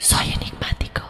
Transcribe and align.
Soy 0.00 0.32
enigmático. 0.32 1.02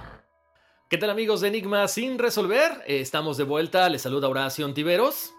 ¿Qué 0.89 0.99
tal 0.99 1.11
amigos 1.11 1.41
de 1.41 1.47
Enigma 1.47 1.87
sin 1.87 2.19
resolver? 2.19 2.83
Eh, 2.89 2.99
Estamos 2.99 3.37
de 3.37 3.45
vuelta, 3.45 3.89
les 3.89 4.03
saluda 4.03 4.29
Horacio 4.29 4.67
Ontiveros 4.67 5.33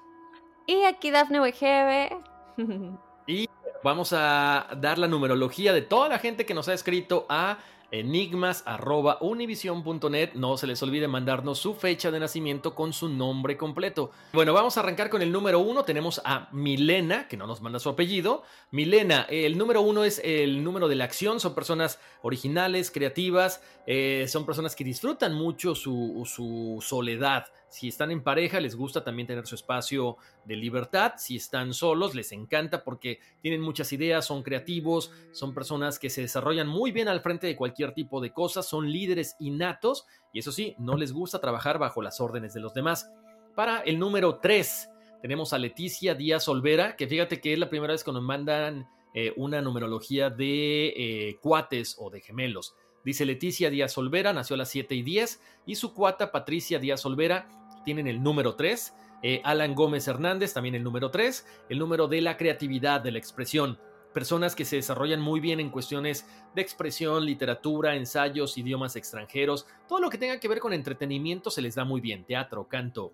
Y 0.68 0.86
aquí 0.86 1.12
Dafne 1.12 1.42
Wegebe. 1.42 2.18
y 3.28 3.50
vamos 3.84 4.14
a 4.14 4.68
dar 4.78 4.98
la 4.98 5.10
numerología 5.10 5.74
de 5.74 5.82
toda 5.82 6.08
la 6.08 6.20
gente 6.20 6.46
que 6.46 6.54
nos 6.54 6.70
ha 6.70 6.74
escrito 6.74 7.26
a 7.28 7.58
enigmas.univision.net. 7.92 10.34
No 10.34 10.58
se 10.58 10.68
les 10.68 10.82
olvide 10.82 11.08
mandarnos 11.08 11.60
su 11.60 11.76
fecha 11.76 12.12
de 12.12 12.20
nacimiento 12.20 12.74
con 12.74 12.94
su 12.94 13.10
nombre 13.10 13.58
completo. 13.58 14.12
Bueno, 14.34 14.54
vamos 14.54 14.78
a 14.78 14.80
arrancar 14.80 15.10
con 15.10 15.22
el 15.22 15.32
número 15.32 15.60
uno. 15.60 15.84
Tenemos 15.84 16.22
a 16.26 16.50
Milena, 16.52 17.28
que 17.28 17.38
no 17.38 17.48
nos 17.48 17.62
manda 17.62 17.80
su 17.80 17.90
apellido. 17.90 18.44
Milena, 18.72 19.28
el 19.30 19.58
número 19.58 19.82
uno 19.82 20.04
es 20.04 20.22
el 20.24 20.64
número 20.64 20.88
de 20.88 20.96
la 20.96 21.04
acción. 21.04 21.40
Son 21.40 21.54
personas 21.54 22.00
originales, 22.22 22.92
creativas. 22.92 23.62
eh, 23.88 24.26
son 24.28 24.46
personas 24.46 24.76
que 24.76 24.84
disfrutan 24.84 25.34
mucho 25.34 25.76
su, 25.76 26.24
su 26.26 26.80
soledad. 26.82 27.46
Si 27.72 27.88
están 27.88 28.12
en 28.12 28.22
pareja, 28.22 28.60
les 28.60 28.76
gusta 28.76 29.02
también 29.02 29.28
tener 29.28 29.48
su 29.48 29.56
espacio 29.56 30.18
de 30.44 30.58
libertad. 30.58 31.14
Si 31.16 31.38
están 31.38 31.74
solos, 31.74 32.14
les 32.14 32.34
encanta 32.34 32.84
porque 32.84 33.20
tienen 33.42 33.62
muchas 33.62 33.94
ideas, 33.94 34.26
son 34.26 34.44
creativos, 34.44 35.14
son 35.32 35.54
personas 35.54 35.98
que 35.98 36.10
se 36.10 36.20
desarrollan 36.20 36.68
muy 36.68 36.92
bien 36.92 37.08
al 37.08 37.22
frente 37.22 37.48
de 37.48 37.56
cualquier 37.56 37.94
tipo 37.94 38.20
de 38.20 38.34
cosas, 38.34 38.68
son 38.68 38.92
líderes 38.92 39.38
innatos 39.40 40.06
y 40.34 40.40
eso 40.40 40.52
sí, 40.52 40.76
no 40.80 40.98
les 40.98 41.14
gusta 41.14 41.40
trabajar 41.40 41.80
bajo 41.80 42.02
las 42.02 42.20
órdenes 42.20 42.54
de 42.54 42.60
los 42.60 42.74
demás. 42.74 43.10
Para 43.56 43.80
el 43.80 44.00
número 44.00 44.40
3, 44.40 44.90
tenemos 45.22 45.54
a 45.54 45.58
Leticia 45.58 46.14
Díaz 46.14 46.50
Olvera, 46.50 46.98
que 46.98 47.08
fíjate 47.08 47.40
que 47.40 47.54
es 47.54 47.60
la 47.60 47.70
primera 47.70 47.94
vez 47.94 48.04
que 48.04 48.12
nos 48.12 48.22
mandan 48.22 48.90
eh, 49.14 49.32
una 49.38 49.62
numerología 49.62 50.30
de 50.30 50.88
eh, 50.88 51.38
cuates 51.42 51.96
o 52.00 52.10
de 52.10 52.20
gemelos. 52.20 52.76
Dice 53.06 53.26
Leticia 53.26 53.70
Díaz 53.70 53.98
Olvera, 53.98 54.34
nació 54.34 54.56
a 54.56 54.58
las 54.58 54.70
7 54.70 54.94
y 54.94 55.04
10, 55.04 55.42
y 55.66 55.76
su 55.76 55.94
cuata 55.94 56.34
Patricia 56.34 56.80
Díaz 56.80 57.06
Olvera 57.06 57.48
tienen 57.84 58.08
el 58.08 58.22
número 58.22 58.56
3. 58.56 58.96
Eh, 59.24 59.42
Alan 59.44 59.76
Gómez 59.76 60.08
Hernández, 60.08 60.54
también 60.54 60.76
el 60.76 60.84
número 60.84 61.12
3. 61.12 61.46
El 61.70 61.80
número 61.80 62.08
de 62.08 62.22
la 62.22 62.38
creatividad, 62.38 63.02
de 63.02 63.12
la 63.12 63.20
expresión. 63.20 63.80
Personas 64.14 64.56
que 64.56 64.66
se 64.66 64.76
desarrollan 64.78 65.22
muy 65.22 65.40
bien 65.40 65.60
en 65.60 65.70
cuestiones 65.70 66.28
de 66.54 66.62
expresión, 66.62 67.26
literatura, 67.26 67.96
ensayos, 67.96 68.58
idiomas 68.58 68.96
extranjeros. 68.96 69.68
Todo 69.88 70.00
lo 70.00 70.10
que 70.10 70.18
tenga 70.18 70.40
que 70.40 70.48
ver 70.48 70.60
con 70.60 70.74
entretenimiento 70.74 71.50
se 71.50 71.62
les 71.62 71.76
da 71.76 71.86
muy 71.86 72.02
bien. 72.02 72.26
Teatro, 72.26 72.68
canto, 72.68 73.14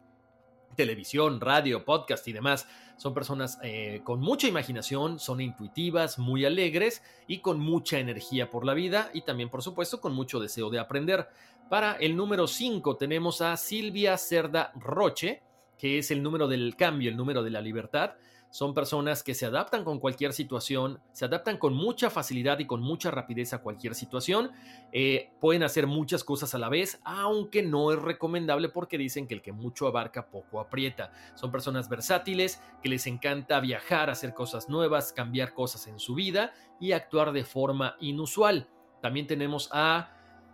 televisión, 0.77 1.41
radio, 1.41 1.83
podcast 1.83 2.25
y 2.29 2.31
demás. 2.31 2.67
Son 2.95 3.13
personas 3.13 3.59
eh, 3.63 4.01
con 4.05 4.21
mucha 4.21 4.47
imaginación, 4.47 5.19
son 5.19 5.41
intuitivas, 5.41 6.17
muy 6.19 6.45
alegres 6.45 7.03
y 7.27 7.39
con 7.39 7.59
mucha 7.59 7.99
energía 7.99 8.49
por 8.49 8.63
la 8.63 8.73
vida 8.73 9.09
y 9.13 9.21
también, 9.23 9.49
por 9.49 9.61
supuesto, 9.61 9.99
con 9.99 10.13
mucho 10.13 10.39
deseo 10.39 10.69
de 10.69 10.79
aprender. 10.79 11.27
Para 11.69 11.93
el 11.93 12.15
número 12.15 12.47
5 12.47 12.95
tenemos 12.95 13.41
a 13.41 13.57
Silvia 13.57 14.17
Cerda 14.17 14.71
Roche, 14.75 15.41
que 15.77 15.97
es 15.97 16.11
el 16.11 16.23
número 16.23 16.47
del 16.47 16.75
cambio, 16.77 17.09
el 17.09 17.17
número 17.17 17.44
de 17.44 17.49
la 17.49 17.59
libertad. 17.59 18.13
Son 18.49 18.73
personas 18.73 19.23
que 19.23 19.33
se 19.33 19.45
adaptan 19.45 19.83
con 19.83 19.99
cualquier 19.99 20.33
situación, 20.33 20.99
se 21.11 21.25
adaptan 21.25 21.57
con 21.57 21.73
mucha 21.73 22.09
facilidad 22.09 22.59
y 22.59 22.65
con 22.65 22.81
mucha 22.81 23.11
rapidez 23.11 23.53
a 23.53 23.61
cualquier 23.61 23.93
situación. 23.93 24.51
Eh, 24.91 25.31
pueden 25.39 25.63
hacer 25.63 25.85
muchas 25.85 26.23
cosas 26.23 26.55
a 26.55 26.57
la 26.57 26.69
vez, 26.69 26.99
aunque 27.03 27.61
no 27.61 27.91
es 27.91 28.01
recomendable 28.01 28.69
porque 28.69 28.97
dicen 28.97 29.27
que 29.27 29.35
el 29.35 29.41
que 29.41 29.51
mucho 29.51 29.87
abarca 29.87 30.27
poco 30.27 30.59
aprieta. 30.59 31.11
Son 31.35 31.51
personas 31.51 31.89
versátiles, 31.89 32.61
que 32.81 32.89
les 32.89 33.05
encanta 33.07 33.59
viajar, 33.59 34.09
hacer 34.09 34.33
cosas 34.33 34.69
nuevas, 34.69 35.13
cambiar 35.13 35.53
cosas 35.53 35.87
en 35.87 35.99
su 35.99 36.15
vida 36.15 36.53
y 36.79 36.93
actuar 36.93 37.33
de 37.33 37.43
forma 37.43 37.95
inusual. 37.99 38.69
También 39.01 39.27
tenemos 39.27 39.69
a 39.71 40.13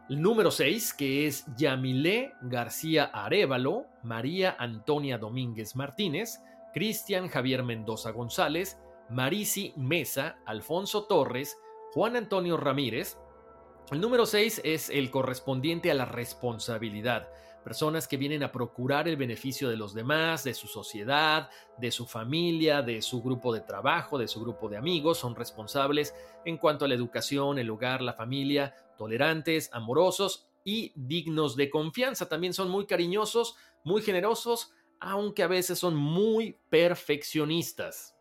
número 0.10 0.52
6, 0.52 0.94
que 0.94 1.28
es 1.28 1.46
Yamilé 1.56 2.34
García 2.42 3.06
Arevalo, 3.06 3.86
María 4.04 4.56
Antonia 4.60 5.18
Domínguez 5.18 5.76
Martínez, 5.76 6.42
Cristian 6.74 7.28
Javier 7.28 7.64
Mendoza 7.64 8.12
González, 8.12 8.80
Marisi 9.10 9.74
Mesa, 9.78 10.40
Alfonso 10.46 11.04
Torres, 11.04 11.58
Juan 11.94 12.16
Antonio 12.16 12.58
Ramírez. 12.58 13.18
El 13.92 14.02
número 14.02 14.26
6 14.26 14.62
es 14.64 14.90
el 14.90 15.12
correspondiente 15.12 15.92
a 15.92 15.94
la 15.94 16.06
responsabilidad. 16.06 17.30
Personas 17.64 18.08
que 18.08 18.18
vienen 18.18 18.44
a 18.44 18.52
procurar 18.52 19.08
el 19.08 19.16
beneficio 19.16 19.70
de 19.70 19.78
los 19.78 19.94
demás, 19.94 20.44
de 20.44 20.54
su 20.54 20.68
sociedad, 20.68 21.50
de 21.78 21.92
su 21.92 22.08
familia, 22.08 22.82
de 22.82 23.02
su 23.02 23.22
grupo 23.22 23.54
de 23.54 23.62
trabajo, 23.62 24.18
de 24.18 24.28
su 24.28 24.42
grupo 24.42 24.68
de 24.68 24.78
amigos. 24.78 25.20
Son 25.20 25.36
responsables 25.36 26.16
en 26.44 26.58
cuanto 26.58 26.86
a 26.86 26.88
la 26.88 26.96
educación, 26.96 27.60
el 27.60 27.70
hogar, 27.70 28.02
la 28.02 28.14
familia, 28.14 28.76
tolerantes, 28.98 29.70
amorosos 29.72 30.48
y 30.66 30.92
dignos 30.96 31.56
de 31.56 31.70
confianza. 31.70 32.28
También 32.28 32.54
son 32.54 32.70
muy 32.70 32.86
cariñosos, 32.86 33.56
muy 33.84 34.02
generosos, 34.02 34.72
aunque 35.00 35.44
a 35.44 35.48
veces 35.48 35.80
son 35.80 35.96
muy 35.96 36.58
perfeccionistas. 36.70 38.14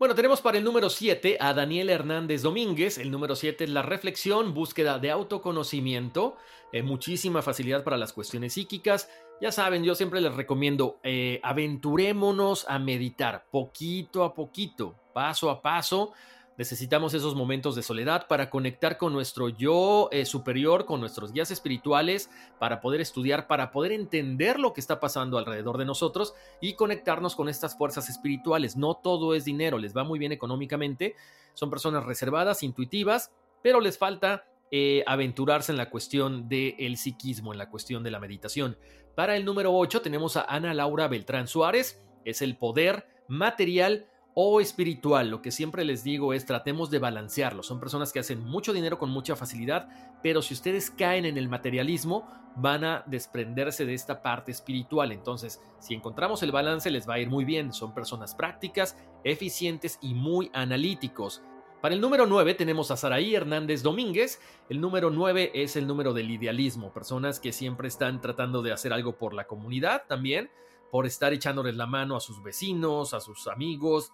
Bueno, 0.00 0.14
tenemos 0.14 0.40
para 0.40 0.56
el 0.56 0.64
número 0.64 0.88
7 0.88 1.36
a 1.38 1.52
Daniel 1.52 1.90
Hernández 1.90 2.40
Domínguez. 2.40 2.96
El 2.96 3.10
número 3.10 3.36
7 3.36 3.64
es 3.64 3.70
la 3.70 3.82
reflexión, 3.82 4.54
búsqueda 4.54 4.98
de 4.98 5.10
autoconocimiento, 5.10 6.38
eh, 6.72 6.82
muchísima 6.82 7.42
facilidad 7.42 7.84
para 7.84 7.98
las 7.98 8.14
cuestiones 8.14 8.54
psíquicas. 8.54 9.10
Ya 9.42 9.52
saben, 9.52 9.84
yo 9.84 9.94
siempre 9.94 10.22
les 10.22 10.34
recomiendo, 10.34 11.00
eh, 11.02 11.38
aventurémonos 11.42 12.64
a 12.66 12.78
meditar 12.78 13.44
poquito 13.50 14.24
a 14.24 14.32
poquito, 14.32 14.94
paso 15.12 15.50
a 15.50 15.60
paso. 15.60 16.14
Necesitamos 16.60 17.14
esos 17.14 17.34
momentos 17.34 17.74
de 17.74 17.82
soledad 17.82 18.26
para 18.26 18.50
conectar 18.50 18.98
con 18.98 19.14
nuestro 19.14 19.48
yo 19.48 20.10
eh, 20.12 20.26
superior, 20.26 20.84
con 20.84 21.00
nuestros 21.00 21.32
guías 21.32 21.50
espirituales, 21.50 22.28
para 22.58 22.82
poder 22.82 23.00
estudiar, 23.00 23.46
para 23.46 23.72
poder 23.72 23.92
entender 23.92 24.60
lo 24.60 24.74
que 24.74 24.82
está 24.82 25.00
pasando 25.00 25.38
alrededor 25.38 25.78
de 25.78 25.86
nosotros 25.86 26.34
y 26.60 26.74
conectarnos 26.74 27.34
con 27.34 27.48
estas 27.48 27.78
fuerzas 27.78 28.10
espirituales. 28.10 28.76
No 28.76 28.92
todo 28.92 29.34
es 29.34 29.46
dinero, 29.46 29.78
les 29.78 29.96
va 29.96 30.04
muy 30.04 30.18
bien 30.18 30.32
económicamente, 30.32 31.14
son 31.54 31.70
personas 31.70 32.04
reservadas, 32.04 32.62
intuitivas, 32.62 33.32
pero 33.62 33.80
les 33.80 33.96
falta 33.96 34.44
eh, 34.70 35.02
aventurarse 35.06 35.72
en 35.72 35.78
la 35.78 35.88
cuestión 35.88 36.46
del 36.50 36.98
psiquismo, 36.98 37.54
en 37.54 37.58
la 37.58 37.70
cuestión 37.70 38.02
de 38.02 38.10
la 38.10 38.20
meditación. 38.20 38.76
Para 39.14 39.34
el 39.34 39.46
número 39.46 39.74
8 39.74 40.02
tenemos 40.02 40.36
a 40.36 40.42
Ana 40.42 40.74
Laura 40.74 41.08
Beltrán 41.08 41.48
Suárez, 41.48 42.04
es 42.26 42.42
el 42.42 42.58
poder 42.58 43.06
material 43.28 44.09
o 44.34 44.60
espiritual. 44.60 45.30
Lo 45.30 45.42
que 45.42 45.50
siempre 45.50 45.84
les 45.84 46.04
digo 46.04 46.32
es 46.32 46.46
tratemos 46.46 46.90
de 46.90 46.98
balancearlo. 46.98 47.62
Son 47.62 47.80
personas 47.80 48.12
que 48.12 48.20
hacen 48.20 48.44
mucho 48.44 48.72
dinero 48.72 48.98
con 48.98 49.10
mucha 49.10 49.36
facilidad, 49.36 49.88
pero 50.22 50.42
si 50.42 50.54
ustedes 50.54 50.90
caen 50.90 51.24
en 51.24 51.36
el 51.36 51.48
materialismo, 51.48 52.28
van 52.56 52.84
a 52.84 53.04
desprenderse 53.06 53.86
de 53.86 53.94
esta 53.94 54.22
parte 54.22 54.50
espiritual. 54.50 55.12
Entonces, 55.12 55.60
si 55.78 55.94
encontramos 55.94 56.42
el 56.42 56.52
balance, 56.52 56.90
les 56.90 57.08
va 57.08 57.14
a 57.14 57.18
ir 57.20 57.30
muy 57.30 57.44
bien. 57.44 57.72
Son 57.72 57.94
personas 57.94 58.34
prácticas, 58.34 58.96
eficientes 59.24 59.98
y 60.00 60.14
muy 60.14 60.50
analíticos. 60.52 61.42
Para 61.80 61.94
el 61.94 62.00
número 62.02 62.26
9 62.26 62.54
tenemos 62.54 62.90
a 62.90 62.96
Saraí 62.98 63.34
Hernández 63.34 63.82
Domínguez. 63.82 64.38
El 64.68 64.82
número 64.82 65.10
9 65.10 65.52
es 65.54 65.76
el 65.76 65.86
número 65.86 66.12
del 66.12 66.30
idealismo, 66.30 66.92
personas 66.92 67.40
que 67.40 67.52
siempre 67.52 67.88
están 67.88 68.20
tratando 68.20 68.60
de 68.60 68.72
hacer 68.72 68.92
algo 68.92 69.16
por 69.16 69.32
la 69.32 69.46
comunidad 69.46 70.02
también, 70.06 70.50
por 70.90 71.06
estar 71.06 71.32
echándoles 71.32 71.76
la 71.76 71.86
mano 71.86 72.16
a 72.16 72.20
sus 72.20 72.42
vecinos, 72.42 73.14
a 73.14 73.20
sus 73.20 73.46
amigos. 73.46 74.12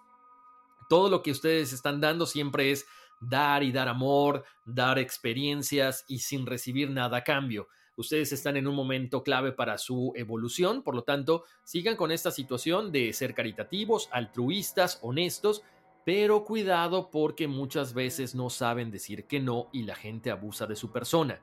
Todo 0.89 1.09
lo 1.09 1.21
que 1.21 1.31
ustedes 1.31 1.73
están 1.73 2.01
dando 2.01 2.25
siempre 2.25 2.71
es 2.71 2.85
dar 3.19 3.63
y 3.63 3.71
dar 3.71 3.87
amor, 3.87 4.43
dar 4.65 4.99
experiencias 4.99 6.05
y 6.07 6.19
sin 6.19 6.45
recibir 6.45 6.89
nada 6.89 7.17
a 7.17 7.23
cambio. 7.23 7.67
Ustedes 7.95 8.31
están 8.31 8.57
en 8.57 8.67
un 8.67 8.75
momento 8.75 9.23
clave 9.23 9.51
para 9.51 9.77
su 9.79 10.13
evolución, 10.15 10.83
por 10.83 10.93
lo 10.93 11.03
tanto, 11.03 11.45
sigan 11.63 11.95
con 11.95 12.11
esta 12.11 12.29
situación 12.29 12.91
de 12.91 13.11
ser 13.11 13.33
caritativos, 13.33 14.07
altruistas, 14.11 14.99
honestos 15.01 15.63
pero 16.07 16.45
cuidado 16.45 17.11
porque 17.11 17.49
muchas 17.49 17.93
veces 17.93 18.33
no 18.33 18.49
saben 18.49 18.91
decir 18.91 19.25
que 19.25 19.41
no 19.41 19.67
y 19.73 19.83
la 19.83 19.93
gente 19.93 20.31
abusa 20.31 20.65
de 20.65 20.77
su 20.77 20.89
persona. 20.89 21.41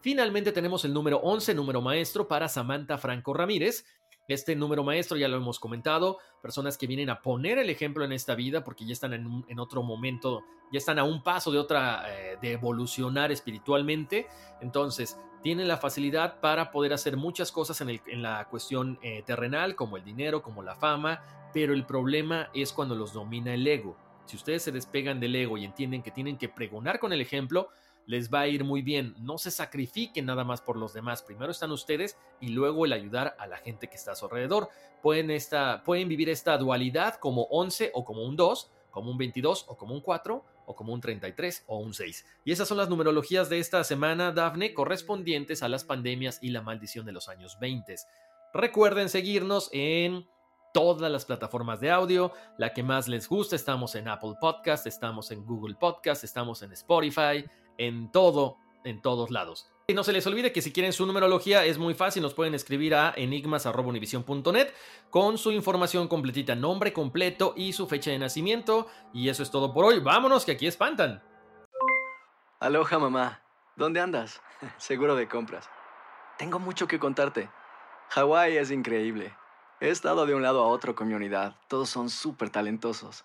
Finalmente 0.00 0.50
tenemos 0.50 0.84
el 0.84 0.92
número 0.92 1.18
11, 1.18 1.54
número 1.54 1.80
maestro 1.80 2.26
para 2.26 2.48
Samantha 2.48 2.98
Franco 2.98 3.32
Ramírez. 3.32 3.84
Este 4.28 4.54
número 4.54 4.84
maestro 4.84 5.16
ya 5.16 5.26
lo 5.26 5.36
hemos 5.36 5.58
comentado, 5.58 6.18
personas 6.40 6.78
que 6.78 6.86
vienen 6.86 7.10
a 7.10 7.20
poner 7.20 7.58
el 7.58 7.68
ejemplo 7.68 8.04
en 8.04 8.12
esta 8.12 8.34
vida 8.34 8.62
porque 8.62 8.86
ya 8.86 8.92
están 8.92 9.12
en, 9.12 9.58
otro 9.58 9.82
momento, 9.82 10.44
ya 10.72 10.78
están 10.78 10.98
a 10.98 11.04
un 11.04 11.22
paso 11.22 11.50
de 11.50 11.58
otra, 11.58 12.04
eh, 12.08 12.38
de 12.40 12.52
evolucionar 12.52 13.32
espiritualmente. 13.32 14.28
Entonces, 14.60 15.18
tienen 15.42 15.68
la 15.68 15.78
facilidad 15.78 16.40
para 16.40 16.70
poder 16.70 16.92
hacer 16.92 17.16
muchas 17.16 17.50
cosas 17.50 17.80
en, 17.80 18.22
la 18.22 18.46
cuestión 18.48 18.98
eh, 19.02 19.22
terrenal, 19.26 19.74
como 19.74 19.96
el 19.96 20.04
dinero, 20.04 20.42
como 20.42 20.62
la 20.62 20.76
fama, 20.76 21.22
pero 21.52 21.72
el 21.72 21.86
problema 21.86 22.50
es 22.54 22.72
cuando 22.72 22.94
los 22.94 23.12
domina 23.12 23.54
el 23.54 23.66
ego. 23.66 23.96
Si 24.26 24.36
ustedes 24.36 24.62
se 24.62 24.70
despegan 24.70 25.18
del 25.18 25.34
ego 25.34 25.58
y 25.58 25.64
entienden 25.64 26.02
que 26.02 26.10
tienen 26.10 26.36
que 26.36 26.48
pregonar 26.48 27.00
con 27.00 27.12
el 27.12 27.20
ejemplo, 27.20 27.70
les 28.10 28.28
va 28.28 28.40
a 28.40 28.48
ir 28.48 28.64
muy 28.64 28.82
bien. 28.82 29.14
No 29.20 29.38
se 29.38 29.52
sacrifiquen 29.52 30.26
nada 30.26 30.42
más 30.42 30.60
por 30.60 30.76
los 30.76 30.92
demás. 30.92 31.22
Primero 31.22 31.52
están 31.52 31.70
ustedes 31.70 32.18
y 32.40 32.48
luego 32.48 32.84
el 32.84 32.92
ayudar 32.92 33.36
a 33.38 33.46
la 33.46 33.56
gente 33.58 33.86
que 33.86 33.94
está 33.94 34.12
a 34.12 34.16
su 34.16 34.24
alrededor. 34.24 34.68
Pueden, 35.00 35.30
esta, 35.30 35.84
pueden 35.84 36.08
vivir 36.08 36.28
esta 36.28 36.58
dualidad 36.58 37.14
como 37.20 37.42
11 37.44 37.92
o 37.94 38.04
como 38.04 38.24
un 38.24 38.34
2, 38.34 38.68
como 38.90 39.12
un 39.12 39.16
22 39.16 39.66
o 39.68 39.76
como 39.76 39.94
un 39.94 40.00
4 40.00 40.44
o 40.66 40.74
como 40.74 40.92
un 40.92 41.00
33 41.00 41.62
o 41.68 41.78
un 41.78 41.94
6. 41.94 42.26
Y 42.44 42.50
esas 42.50 42.66
son 42.66 42.78
las 42.78 42.88
numerologías 42.88 43.48
de 43.48 43.60
esta 43.60 43.84
semana, 43.84 44.32
Dafne, 44.32 44.74
correspondientes 44.74 45.62
a 45.62 45.68
las 45.68 45.84
pandemias 45.84 46.40
y 46.42 46.50
la 46.50 46.62
maldición 46.62 47.06
de 47.06 47.12
los 47.12 47.28
años 47.28 47.58
20. 47.60 47.94
Recuerden 48.52 49.08
seguirnos 49.08 49.70
en 49.72 50.26
todas 50.74 51.12
las 51.12 51.26
plataformas 51.26 51.78
de 51.78 51.92
audio, 51.92 52.32
la 52.58 52.72
que 52.72 52.82
más 52.82 53.06
les 53.06 53.28
gusta, 53.28 53.54
estamos 53.54 53.94
en 53.94 54.08
Apple 54.08 54.34
Podcast, 54.40 54.88
estamos 54.88 55.30
en 55.30 55.44
Google 55.44 55.76
Podcast, 55.76 56.24
estamos 56.24 56.62
en 56.62 56.72
Spotify, 56.72 57.44
en 57.80 58.12
todo, 58.12 58.58
en 58.84 59.00
todos 59.00 59.30
lados. 59.30 59.72
Y 59.88 59.94
no 59.94 60.04
se 60.04 60.12
les 60.12 60.24
olvide 60.26 60.52
que 60.52 60.62
si 60.62 60.72
quieren 60.72 60.92
su 60.92 61.04
numerología 61.04 61.64
es 61.64 61.78
muy 61.78 61.94
fácil, 61.94 62.22
nos 62.22 62.34
pueden 62.34 62.54
escribir 62.54 62.94
a 62.94 63.12
enigmas.univision.net 63.16 64.68
con 65.08 65.36
su 65.36 65.50
información 65.50 66.06
completita, 66.06 66.54
nombre 66.54 66.92
completo 66.92 67.54
y 67.56 67.72
su 67.72 67.88
fecha 67.88 68.12
de 68.12 68.18
nacimiento. 68.20 68.86
Y 69.12 69.30
eso 69.30 69.42
es 69.42 69.50
todo 69.50 69.72
por 69.72 69.84
hoy. 69.86 69.98
Vámonos, 69.98 70.44
que 70.44 70.52
aquí 70.52 70.68
espantan. 70.68 71.24
Aloha 72.60 72.98
mamá, 73.00 73.42
¿dónde 73.74 74.00
andas? 74.00 74.40
Seguro 74.76 75.16
de 75.16 75.26
compras. 75.26 75.68
Tengo 76.38 76.60
mucho 76.60 76.86
que 76.86 77.00
contarte. 77.00 77.50
Hawái 78.10 78.58
es 78.58 78.70
increíble. 78.70 79.34
He 79.80 79.88
estado 79.88 80.26
de 80.26 80.34
un 80.34 80.42
lado 80.42 80.62
a 80.62 80.66
otro 80.66 80.94
con 80.94 81.08
mi 81.08 81.14
unidad. 81.14 81.56
Todos 81.66 81.88
son 81.88 82.10
súper 82.10 82.50
talentosos. 82.50 83.24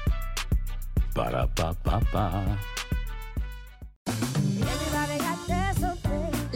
Para 1.13 1.47